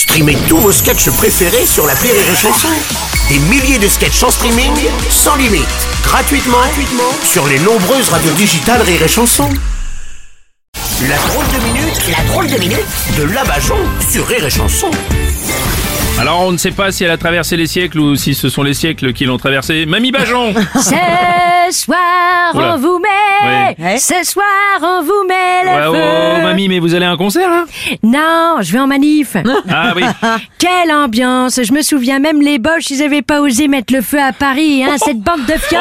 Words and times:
Streamez 0.00 0.38
tous 0.48 0.56
vos 0.56 0.72
sketchs 0.72 1.10
préférés 1.10 1.66
sur 1.66 1.86
la 1.86 1.92
Rire 1.92 2.14
et 2.14 2.34
Chanson. 2.34 2.68
Des 3.28 3.38
milliers 3.38 3.78
de 3.78 3.86
sketchs 3.86 4.22
en 4.22 4.30
streaming, 4.30 4.72
sans 5.10 5.36
limite, 5.36 5.68
gratuitement, 6.02 6.56
gratuitement 6.56 7.12
sur 7.22 7.46
les 7.46 7.58
nombreuses 7.58 8.08
radios 8.08 8.32
digitales 8.32 8.80
Rire 8.80 9.02
et 9.02 9.08
Chanson. 9.08 9.46
La 11.06 11.16
drôle 11.18 11.44
de 11.48 11.64
minute, 11.66 12.00
la 12.16 12.24
drôle 12.32 12.46
de 12.46 12.56
minute 12.56 12.86
de 13.18 13.24
Labajon 13.24 13.76
sur 14.10 14.26
Rire 14.26 14.46
et 14.46 14.50
Chanson. 14.50 14.90
Alors 16.18 16.40
on 16.40 16.52
ne 16.52 16.56
sait 16.56 16.70
pas 16.70 16.92
si 16.92 17.04
elle 17.04 17.10
a 17.10 17.18
traversé 17.18 17.58
les 17.58 17.66
siècles 17.66 18.00
ou 18.00 18.16
si 18.16 18.34
ce 18.34 18.48
sont 18.48 18.62
les 18.62 18.72
siècles 18.74 19.12
qui 19.12 19.26
l'ont 19.26 19.36
traversé. 19.36 19.84
Mamie 19.84 20.12
Bajon 20.12 20.54
Ce 20.76 21.74
soir, 21.84 22.54
Oula. 22.54 22.74
on 22.74 22.78
vous 22.78 22.98
met. 23.00 23.29
Ce 23.98 24.24
soir, 24.24 24.44
on 24.82 25.02
vous 25.02 25.24
met 25.28 25.64
le 25.64 25.70
Ouais, 25.70 25.86
oh, 25.88 25.94
feu. 25.94 26.42
mamie, 26.42 26.68
mais 26.68 26.78
vous 26.78 26.94
allez 26.94 27.04
à 27.06 27.10
un 27.10 27.16
concert 27.16 27.48
là 27.48 27.64
Non, 28.02 28.56
je 28.62 28.72
vais 28.72 28.78
en 28.78 28.86
manif. 28.86 29.36
Ah 29.72 29.92
oui. 29.94 30.02
Quelle 30.58 30.92
ambiance 30.92 31.60
Je 31.62 31.72
me 31.72 31.82
souviens 31.82 32.18
même 32.18 32.40
les 32.42 32.58
Boches, 32.58 32.90
ils 32.90 33.02
avaient 33.02 33.22
pas 33.22 33.40
osé 33.40 33.68
mettre 33.68 33.94
le 33.94 34.02
feu 34.02 34.18
à 34.20 34.32
Paris, 34.32 34.82
hein, 34.84 34.96
cette 34.98 35.20
bande 35.20 35.44
de 35.46 35.52
fiottes. 35.52 35.80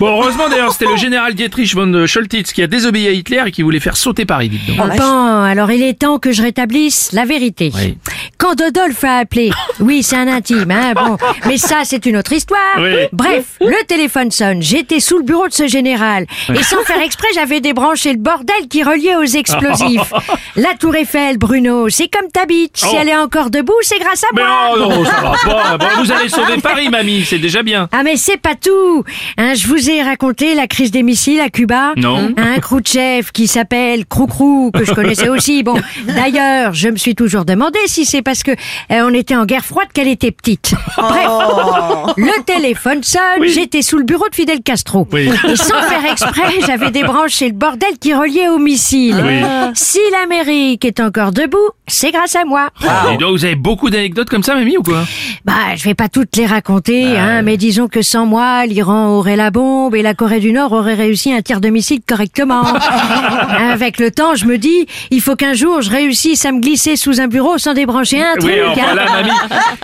Bon, 0.00 0.08
heureusement 0.20 0.48
d'ailleurs, 0.48 0.72
c'était 0.72 0.90
le 0.90 0.96
général 0.96 1.34
Dietrich 1.34 1.74
von 1.74 2.06
Scholtitz 2.06 2.52
qui 2.52 2.62
a 2.62 2.66
désobéi 2.66 3.08
à 3.08 3.12
Hitler 3.12 3.42
et 3.46 3.50
qui 3.52 3.62
voulait 3.62 3.80
faire 3.80 3.96
sauter 3.96 4.24
Paris, 4.24 4.48
dites 4.48 4.66
donc. 4.66 4.76
Bon, 4.96 5.42
alors 5.42 5.70
il 5.70 5.82
est 5.82 5.98
temps 5.98 6.18
que 6.18 6.32
je 6.32 6.42
rétablisse 6.42 7.12
la 7.12 7.24
vérité. 7.24 7.70
Oui. 7.74 7.96
Quand 8.38 8.54
Dodolphe 8.54 9.02
a 9.04 9.18
appelé, 9.18 9.50
oui, 9.80 10.02
c'est 10.02 10.16
un 10.16 10.28
intime, 10.28 10.70
hein, 10.70 10.92
bon, 10.94 11.16
mais 11.46 11.56
ça, 11.58 11.80
c'est 11.84 12.04
une 12.06 12.16
autre 12.18 12.32
histoire. 12.32 12.58
Oui. 12.78 13.06
Bref, 13.12 13.44
le 13.60 13.84
téléphone 13.86 14.30
sonne, 14.30 14.60
j'étais 14.62 15.00
sous 15.00 15.16
le 15.18 15.24
bureau 15.24 15.48
de 15.48 15.52
ce 15.52 15.66
général, 15.66 16.26
et 16.54 16.62
sans 16.62 16.82
faire 16.84 17.00
exprès, 17.02 17.28
j'avais 17.34 17.60
débranché 17.60 18.12
le 18.12 18.18
bordel 18.18 18.68
qui 18.68 18.82
reliait 18.82 19.16
aux 19.16 19.24
explosifs. 19.24 20.12
La 20.56 20.74
tour 20.78 20.94
Eiffel, 20.96 21.38
Bruno, 21.38 21.88
c'est 21.88 22.08
comme 22.08 22.30
ta 22.30 22.44
bite, 22.46 22.76
si 22.76 22.86
Oh. 22.88 22.96
elle 23.00 23.08
est 23.08 23.16
encore 23.16 23.50
debout, 23.50 23.74
c'est 23.82 23.98
grâce 23.98 24.22
à 24.24 24.28
Mais 24.34 24.42
moi. 24.42 24.70
oh 24.74 24.78
non, 24.78 25.04
ça 25.04 25.20
va 25.20 25.32
pas. 25.44 25.76
Bon, 25.78 25.86
vous 26.02 26.12
allez 26.12 26.28
sauver 26.28 26.56
Paris, 26.62 26.88
mamie, 26.88 27.24
c'est 27.26 27.38
déjà 27.38 27.62
bien. 27.62 27.88
Ah 27.92 28.02
mais 28.02 28.16
c'est 28.16 28.36
pas 28.40 28.54
tout 28.54 29.04
hein, 29.36 29.54
Je 29.54 29.66
vous 29.66 29.90
ai 29.90 30.02
raconté 30.02 30.54
la 30.54 30.66
crise 30.66 30.90
des 30.90 31.02
missiles 31.02 31.40
à 31.40 31.48
Cuba 31.50 31.92
Non. 31.96 32.32
Un 32.36 32.58
Khrouchtchev 32.60 33.30
qui 33.32 33.46
s'appelle 33.46 34.06
Croucrou, 34.06 34.70
que 34.72 34.84
je 34.84 34.92
connaissais 34.92 35.28
aussi. 35.28 35.62
Bon, 35.62 35.74
d'ailleurs, 36.06 36.72
je 36.74 36.88
me 36.88 36.96
suis 36.96 37.14
toujours 37.14 37.44
demandé 37.44 37.78
si 37.86 38.04
c'est 38.06 38.22
parce 38.26 38.42
que 38.42 38.50
euh, 38.50 39.08
on 39.08 39.14
était 39.14 39.36
en 39.36 39.46
guerre 39.46 39.64
froide 39.64 39.86
qu'elle 39.94 40.08
était 40.08 40.32
petite. 40.32 40.74
Bref, 40.98 41.26
le 42.16 42.42
téléphone 42.44 43.02
sonne, 43.04 43.20
Oui. 43.40 43.48
j'étais 43.50 43.82
sous 43.82 43.96
le 43.98 44.04
bureau 44.04 44.28
de 44.28 44.34
Fidel 44.34 44.60
Castro. 44.62 45.06
Oui. 45.12 45.30
Et 45.48 45.56
sans 45.56 45.80
faire 45.82 46.04
exprès, 46.10 46.60
j'avais 46.66 46.90
débranché 46.90 47.46
le 47.46 47.54
bordel 47.54 47.96
qui 48.00 48.12
reliait 48.14 48.48
aux 48.48 48.58
missiles. 48.58 49.22
Oui. 49.24 49.40
Si 49.74 50.00
l'Amérique 50.12 50.84
est 50.84 50.98
encore 50.98 51.30
debout, 51.30 51.70
c'est 51.86 52.10
grâce 52.10 52.34
à 52.34 52.44
moi. 52.44 52.68
Et 53.12 53.16
donc, 53.16 53.30
vous 53.30 53.44
avez 53.44 53.54
beaucoup 53.54 53.90
d'anecdotes 53.90 54.28
comme 54.28 54.42
ça, 54.42 54.56
mamie, 54.56 54.76
ou 54.76 54.82
quoi? 54.82 55.04
Bah, 55.44 55.76
je 55.76 55.84
vais 55.84 55.94
pas 55.94 56.08
toutes 56.08 56.34
les 56.36 56.46
raconter, 56.46 57.16
hein, 57.16 57.42
mais 57.42 57.56
disons 57.56 57.86
que 57.86 58.02
sans 58.02 58.26
moi, 58.26 58.66
l'Iran 58.66 59.10
aurait 59.10 59.36
la 59.36 59.52
bombe 59.52 59.94
et 59.94 60.02
la 60.02 60.14
Corée 60.14 60.40
du 60.40 60.52
Nord 60.52 60.72
aurait 60.72 60.94
réussi 60.94 61.32
un 61.32 61.42
tir 61.42 61.60
de 61.60 61.68
missile 61.68 62.00
correctement. 62.06 62.64
Avec 63.72 63.98
le 64.00 64.10
temps, 64.10 64.34
je 64.34 64.46
me 64.46 64.58
dis, 64.58 64.86
il 65.12 65.20
faut 65.20 65.36
qu'un 65.36 65.52
jour 65.54 65.80
je 65.82 65.90
réussisse 65.90 66.44
à 66.44 66.50
me 66.52 66.60
glisser 66.60 66.96
sous 66.96 67.20
un 67.20 67.28
bureau 67.28 67.58
sans 67.58 67.74
débrancher 67.74 68.15
un 68.22 68.34
truc. 68.36 68.52
Oui, 68.52 68.60
hein. 68.60 68.72
enfin 68.72 68.94
là, 68.94 69.04
mamie. 69.10 69.30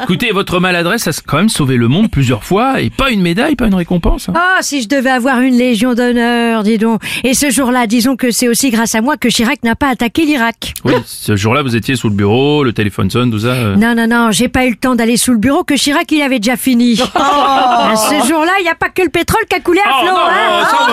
Écoutez, 0.02 0.30
votre 0.32 0.60
maladresse 0.60 1.06
a 1.08 1.12
quand 1.26 1.36
même 1.38 1.48
sauvé 1.48 1.76
le 1.76 1.88
monde 1.88 2.10
plusieurs 2.10 2.44
fois 2.44 2.80
et 2.80 2.90
pas 2.90 3.10
une 3.10 3.22
médaille, 3.22 3.56
pas 3.56 3.66
une 3.66 3.74
récompense. 3.74 4.28
hein. 4.28 4.32
Oh, 4.36 4.58
si 4.60 4.82
je 4.82 4.88
devais 4.88 5.10
avoir 5.10 5.40
une 5.40 5.56
légion 5.56 5.94
d'honneur, 5.94 6.62
dis 6.62 6.78
donc. 6.78 7.02
Et 7.24 7.34
ce 7.34 7.50
jour-là, 7.50 7.86
disons 7.86 8.16
que 8.16 8.30
c'est 8.30 8.48
aussi 8.48 8.70
grâce 8.70 8.94
à 8.94 9.00
moi 9.00 9.16
que 9.16 9.28
Chirac 9.28 9.62
n'a 9.62 9.74
pas 9.76 9.88
attaqué 9.88 10.24
l'Irak. 10.24 10.74
Oui, 10.84 10.94
ce 11.06 11.36
jour-là, 11.36 11.62
vous 11.62 11.76
étiez 11.76 11.96
sous 11.96 12.08
le 12.08 12.14
bureau, 12.14 12.64
le 12.64 12.72
téléphone 12.72 13.10
sonne, 13.10 13.30
tout 13.30 13.40
ça. 13.40 13.48
euh. 13.48 13.76
Non, 13.76 13.94
non, 13.94 14.06
non, 14.06 14.30
j'ai 14.30 14.48
pas 14.48 14.66
eu 14.66 14.70
le 14.70 14.76
temps 14.76 14.94
d'aller 14.94 15.16
sous 15.16 15.32
le 15.32 15.38
bureau 15.38 15.64
que 15.64 15.74
Chirac, 15.74 16.10
il 16.12 16.22
avait 16.22 16.38
déjà 16.38 16.56
fini. 16.56 17.00
À 17.14 17.94
ce 17.96 18.26
jour-là, 18.28 18.52
il 18.60 18.62
n'y 18.64 18.68
a 18.68 18.74
pas 18.74 18.88
que 18.88 19.02
le 19.02 19.08
pétrole 19.08 19.42
qui 19.48 19.56
a 19.56 19.60
coulé 19.60 19.80
à 19.80 19.90
Oh 19.92 20.04
flot. 20.06 20.14
non, 20.14 20.91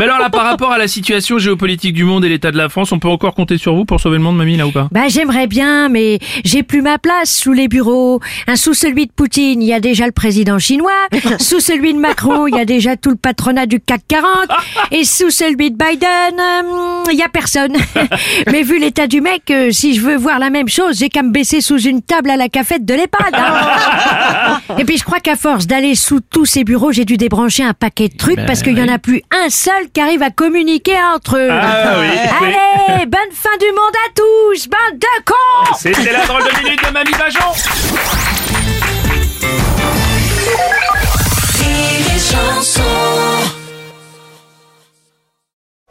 Mais 0.00 0.06
alors 0.06 0.18
là, 0.18 0.30
par 0.30 0.44
rapport 0.44 0.72
à 0.72 0.78
la 0.78 0.88
situation 0.88 1.36
géopolitique 1.36 1.92
du 1.92 2.04
monde 2.04 2.24
et 2.24 2.30
l'état 2.30 2.50
de 2.50 2.56
la 2.56 2.70
France, 2.70 2.90
on 2.90 2.98
peut 2.98 3.10
encore 3.10 3.34
compter 3.34 3.58
sur 3.58 3.74
vous 3.74 3.84
pour 3.84 4.00
sauver 4.00 4.16
le 4.16 4.22
monde, 4.22 4.38
mamie, 4.38 4.56
là 4.56 4.66
ou 4.66 4.70
pas? 4.70 4.88
Bah 4.90 5.08
j'aimerais 5.08 5.46
bien, 5.46 5.90
mais 5.90 6.18
j'ai 6.42 6.62
plus 6.62 6.80
ma 6.80 6.96
place 6.96 7.30
sous 7.30 7.52
les 7.52 7.68
bureaux. 7.68 8.18
Hein, 8.46 8.56
sous 8.56 8.72
celui 8.72 9.08
de 9.08 9.12
Poutine, 9.12 9.60
il 9.60 9.68
y 9.68 9.74
a 9.74 9.80
déjà 9.80 10.06
le 10.06 10.12
président 10.12 10.58
chinois. 10.58 10.90
sous 11.38 11.60
celui 11.60 11.92
de 11.92 11.98
Macron, 11.98 12.46
il 12.46 12.54
y 12.54 12.58
a 12.58 12.64
déjà 12.64 12.96
tout 12.96 13.10
le 13.10 13.16
patronat 13.16 13.66
du 13.66 13.78
CAC 13.78 14.00
40. 14.08 14.30
Et 14.90 15.04
sous 15.04 15.28
celui 15.28 15.70
de 15.70 15.76
Biden, 15.76 16.40
euh, 16.40 17.02
il 17.12 17.18
y 17.18 17.22
a 17.22 17.28
personne. 17.28 17.76
mais 18.50 18.62
vu 18.62 18.78
l'état 18.78 19.06
du 19.06 19.20
mec, 19.20 19.50
euh, 19.50 19.70
si 19.70 19.92
je 19.92 20.00
veux 20.00 20.16
voir 20.16 20.38
la 20.38 20.48
même 20.48 20.70
chose, 20.70 20.96
j'ai 20.98 21.10
qu'à 21.10 21.22
me 21.22 21.30
baisser 21.30 21.60
sous 21.60 21.78
une 21.78 22.00
table 22.00 22.30
à 22.30 22.38
la 22.38 22.48
cafette 22.48 22.86
de 22.86 22.94
l'EHPAD. 22.94 23.34
hein. 23.34 24.59
Et 24.80 24.84
puis 24.86 24.96
je 24.96 25.04
crois 25.04 25.20
qu'à 25.20 25.36
force 25.36 25.66
d'aller 25.66 25.94
sous 25.94 26.20
tous 26.20 26.46
ces 26.46 26.64
bureaux, 26.64 26.90
j'ai 26.90 27.04
dû 27.04 27.18
débrancher 27.18 27.62
un 27.62 27.74
paquet 27.74 28.08
de 28.08 28.16
trucs 28.16 28.36
Ben 28.36 28.46
parce 28.46 28.62
qu'il 28.62 28.78
y 28.78 28.82
en 28.82 28.88
a 28.88 28.98
plus 28.98 29.20
un 29.30 29.50
seul 29.50 29.90
qui 29.92 30.00
arrive 30.00 30.22
à 30.22 30.30
communiquer 30.30 30.96
entre 31.14 31.36
eux. 31.36 31.50
Ah 31.50 31.98
oui, 31.98 32.06
oui. 32.40 32.48
Allez, 32.88 33.04
bonne 33.04 33.20
fin 33.34 33.54
du 33.58 33.66
monde 33.66 33.94
à 34.06 34.10
tous, 34.14 34.68
bande 34.70 34.98
de 34.98 35.24
cons 35.26 35.74
C'était 35.78 36.12
la 36.12 36.24
drôle 36.24 36.44
de 36.44 36.64
minute 36.64 36.82
de 36.82 36.92
mamie 36.94 37.10
Bajon 37.10 37.52